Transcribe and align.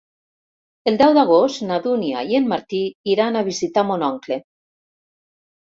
El 0.91 0.95
deu 1.01 1.13
d'agost 1.17 1.61
na 1.67 1.77
Dúnia 1.83 2.25
i 2.31 2.39
en 2.39 2.49
Martí 2.53 2.81
iran 3.17 3.39
a 3.43 3.47
visitar 3.51 3.87
mon 3.91 4.07
oncle. 4.09 4.39